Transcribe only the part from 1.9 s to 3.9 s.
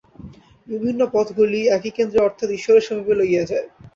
কেন্দ্রে অর্থাৎ ঈশ্বর-সমীপে লইয়া যায়।